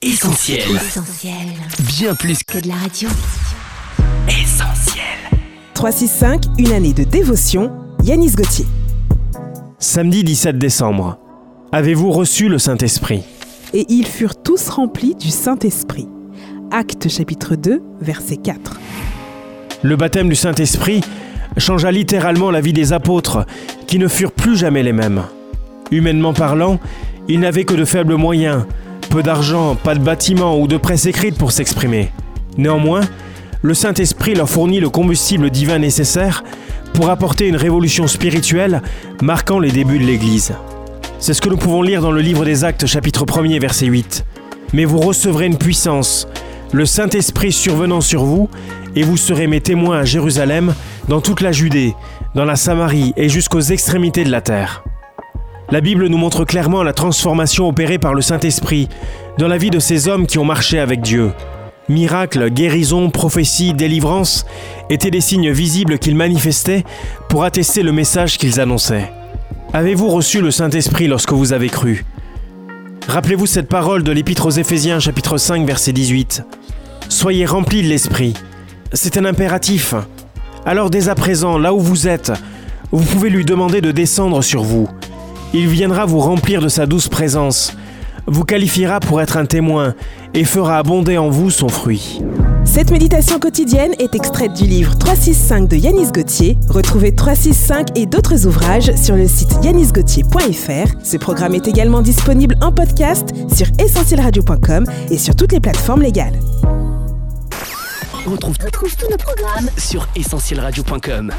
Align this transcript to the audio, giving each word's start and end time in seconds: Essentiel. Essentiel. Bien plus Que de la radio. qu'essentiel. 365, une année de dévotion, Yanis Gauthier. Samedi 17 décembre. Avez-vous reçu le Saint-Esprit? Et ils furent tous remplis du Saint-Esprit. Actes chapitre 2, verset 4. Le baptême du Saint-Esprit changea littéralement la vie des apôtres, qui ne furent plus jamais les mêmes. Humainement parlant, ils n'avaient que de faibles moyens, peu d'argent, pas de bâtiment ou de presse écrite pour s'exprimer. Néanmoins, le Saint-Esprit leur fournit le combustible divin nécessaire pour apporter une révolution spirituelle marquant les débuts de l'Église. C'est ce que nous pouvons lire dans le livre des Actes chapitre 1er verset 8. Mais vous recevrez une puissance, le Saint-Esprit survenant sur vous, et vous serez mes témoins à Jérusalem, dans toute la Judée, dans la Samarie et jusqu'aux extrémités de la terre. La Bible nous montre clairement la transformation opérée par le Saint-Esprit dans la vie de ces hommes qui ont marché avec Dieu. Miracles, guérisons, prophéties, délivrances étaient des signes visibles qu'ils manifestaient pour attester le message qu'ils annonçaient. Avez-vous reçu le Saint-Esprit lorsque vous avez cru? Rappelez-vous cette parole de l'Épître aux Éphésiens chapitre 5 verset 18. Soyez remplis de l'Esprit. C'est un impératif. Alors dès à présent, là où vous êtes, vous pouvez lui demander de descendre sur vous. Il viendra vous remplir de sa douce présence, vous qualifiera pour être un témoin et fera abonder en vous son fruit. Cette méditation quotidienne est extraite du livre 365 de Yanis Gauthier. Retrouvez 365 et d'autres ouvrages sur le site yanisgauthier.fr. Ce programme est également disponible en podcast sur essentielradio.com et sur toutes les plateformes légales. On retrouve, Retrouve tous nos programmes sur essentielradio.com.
Essentiel. 0.00 0.60
Essentiel. 0.76 1.34
Bien 1.88 2.14
plus 2.14 2.44
Que 2.44 2.60
de 2.60 2.68
la 2.68 2.76
radio. 2.76 3.08
qu'essentiel. 4.28 5.02
365, 5.74 6.44
une 6.58 6.70
année 6.70 6.92
de 6.92 7.02
dévotion, 7.02 7.72
Yanis 8.04 8.30
Gauthier. 8.36 8.64
Samedi 9.80 10.22
17 10.22 10.56
décembre. 10.56 11.18
Avez-vous 11.72 12.12
reçu 12.12 12.48
le 12.48 12.60
Saint-Esprit? 12.60 13.24
Et 13.74 13.86
ils 13.88 14.06
furent 14.06 14.40
tous 14.40 14.68
remplis 14.68 15.16
du 15.16 15.30
Saint-Esprit. 15.30 16.06
Actes 16.70 17.08
chapitre 17.08 17.56
2, 17.56 17.82
verset 18.00 18.36
4. 18.36 18.78
Le 19.82 19.96
baptême 19.96 20.28
du 20.28 20.36
Saint-Esprit 20.36 21.00
changea 21.56 21.90
littéralement 21.90 22.52
la 22.52 22.60
vie 22.60 22.72
des 22.72 22.92
apôtres, 22.92 23.46
qui 23.88 23.98
ne 23.98 24.06
furent 24.06 24.30
plus 24.30 24.56
jamais 24.56 24.84
les 24.84 24.92
mêmes. 24.92 25.24
Humainement 25.90 26.34
parlant, 26.34 26.78
ils 27.26 27.40
n'avaient 27.40 27.64
que 27.64 27.74
de 27.74 27.84
faibles 27.84 28.14
moyens, 28.14 28.64
peu 29.08 29.22
d'argent, 29.22 29.74
pas 29.74 29.94
de 29.94 30.00
bâtiment 30.00 30.58
ou 30.58 30.68
de 30.68 30.76
presse 30.76 31.06
écrite 31.06 31.36
pour 31.36 31.52
s'exprimer. 31.52 32.10
Néanmoins, 32.56 33.00
le 33.62 33.74
Saint-Esprit 33.74 34.34
leur 34.34 34.48
fournit 34.48 34.80
le 34.80 34.90
combustible 34.90 35.50
divin 35.50 35.78
nécessaire 35.78 36.44
pour 36.94 37.10
apporter 37.10 37.48
une 37.48 37.56
révolution 37.56 38.06
spirituelle 38.06 38.82
marquant 39.22 39.58
les 39.58 39.70
débuts 39.70 39.98
de 39.98 40.04
l'Église. 40.04 40.54
C'est 41.18 41.34
ce 41.34 41.40
que 41.40 41.48
nous 41.48 41.56
pouvons 41.56 41.82
lire 41.82 42.00
dans 42.00 42.12
le 42.12 42.20
livre 42.20 42.44
des 42.44 42.64
Actes 42.64 42.86
chapitre 42.86 43.24
1er 43.24 43.60
verset 43.60 43.86
8. 43.86 44.24
Mais 44.72 44.84
vous 44.84 44.98
recevrez 44.98 45.46
une 45.46 45.58
puissance, 45.58 46.28
le 46.72 46.86
Saint-Esprit 46.86 47.52
survenant 47.52 48.00
sur 48.00 48.24
vous, 48.24 48.48
et 48.94 49.02
vous 49.02 49.16
serez 49.16 49.46
mes 49.46 49.60
témoins 49.60 49.98
à 49.98 50.04
Jérusalem, 50.04 50.74
dans 51.08 51.20
toute 51.20 51.40
la 51.40 51.52
Judée, 51.52 51.94
dans 52.34 52.44
la 52.44 52.56
Samarie 52.56 53.14
et 53.16 53.28
jusqu'aux 53.28 53.60
extrémités 53.60 54.24
de 54.24 54.30
la 54.30 54.40
terre. 54.40 54.84
La 55.70 55.82
Bible 55.82 56.06
nous 56.06 56.16
montre 56.16 56.46
clairement 56.46 56.82
la 56.82 56.94
transformation 56.94 57.68
opérée 57.68 57.98
par 57.98 58.14
le 58.14 58.22
Saint-Esprit 58.22 58.88
dans 59.36 59.48
la 59.48 59.58
vie 59.58 59.68
de 59.68 59.78
ces 59.78 60.08
hommes 60.08 60.26
qui 60.26 60.38
ont 60.38 60.44
marché 60.44 60.78
avec 60.78 61.02
Dieu. 61.02 61.30
Miracles, 61.90 62.48
guérisons, 62.48 63.10
prophéties, 63.10 63.74
délivrances 63.74 64.46
étaient 64.88 65.10
des 65.10 65.20
signes 65.20 65.50
visibles 65.50 65.98
qu'ils 65.98 66.16
manifestaient 66.16 66.84
pour 67.28 67.44
attester 67.44 67.82
le 67.82 67.92
message 67.92 68.38
qu'ils 68.38 68.60
annonçaient. 68.60 69.12
Avez-vous 69.74 70.08
reçu 70.08 70.40
le 70.40 70.50
Saint-Esprit 70.50 71.06
lorsque 71.06 71.32
vous 71.32 71.52
avez 71.52 71.68
cru? 71.68 72.06
Rappelez-vous 73.06 73.46
cette 73.46 73.68
parole 73.68 74.02
de 74.02 74.12
l'Épître 74.12 74.46
aux 74.46 74.50
Éphésiens 74.50 75.00
chapitre 75.00 75.36
5 75.36 75.66
verset 75.66 75.92
18. 75.92 76.44
Soyez 77.10 77.44
remplis 77.44 77.82
de 77.82 77.88
l'Esprit. 77.88 78.32
C'est 78.94 79.18
un 79.18 79.26
impératif. 79.26 79.94
Alors 80.64 80.88
dès 80.88 81.10
à 81.10 81.14
présent, 81.14 81.58
là 81.58 81.74
où 81.74 81.80
vous 81.80 82.08
êtes, 82.08 82.32
vous 82.90 83.04
pouvez 83.04 83.28
lui 83.28 83.44
demander 83.44 83.82
de 83.82 83.92
descendre 83.92 84.40
sur 84.42 84.62
vous. 84.62 84.88
Il 85.54 85.66
viendra 85.68 86.04
vous 86.04 86.20
remplir 86.20 86.60
de 86.60 86.68
sa 86.68 86.86
douce 86.86 87.08
présence, 87.08 87.72
vous 88.26 88.44
qualifiera 88.44 89.00
pour 89.00 89.20
être 89.22 89.36
un 89.38 89.46
témoin 89.46 89.94
et 90.34 90.44
fera 90.44 90.76
abonder 90.76 91.16
en 91.16 91.30
vous 91.30 91.50
son 91.50 91.68
fruit. 91.68 92.20
Cette 92.64 92.90
méditation 92.90 93.38
quotidienne 93.38 93.94
est 93.98 94.14
extraite 94.14 94.52
du 94.52 94.64
livre 94.64 94.98
365 94.98 95.68
de 95.68 95.76
Yanis 95.76 96.12
Gauthier. 96.12 96.58
Retrouvez 96.68 97.14
365 97.14 97.96
et 97.96 98.04
d'autres 98.04 98.46
ouvrages 98.46 98.94
sur 98.94 99.16
le 99.16 99.26
site 99.26 99.64
yanisgauthier.fr. 99.64 100.92
Ce 101.02 101.16
programme 101.16 101.54
est 101.54 101.66
également 101.66 102.02
disponible 102.02 102.56
en 102.60 102.70
podcast 102.70 103.30
sur 103.54 103.68
essentielradio.com 103.82 104.84
et 105.10 105.16
sur 105.16 105.34
toutes 105.34 105.52
les 105.52 105.60
plateformes 105.60 106.02
légales. 106.02 106.38
On 108.26 108.32
retrouve, 108.32 108.56
Retrouve 108.62 108.94
tous 108.96 109.10
nos 109.10 109.16
programmes 109.16 109.70
sur 109.78 110.06
essentielradio.com. 110.14 111.32